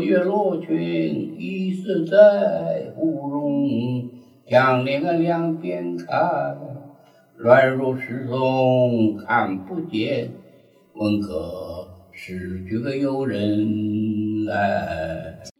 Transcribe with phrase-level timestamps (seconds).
[0.00, 4.10] 月落群疑似在乌中，
[4.46, 6.56] 将两岸两边看，
[7.36, 10.30] 乱入石中看不见。
[10.94, 15.57] 问何时，这个有人来。